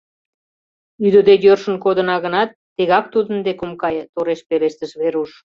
—Ӱдыде 1.05 1.33
йӧршын 1.45 1.75
кодына 1.83 2.15
гынат, 2.23 2.49
тегак 2.75 3.05
тудын 3.13 3.37
дек 3.47 3.59
ом 3.65 3.73
кае,— 3.81 4.03
тореш 4.13 4.41
пелештыш 4.49 4.91
Веруш. 4.99 5.31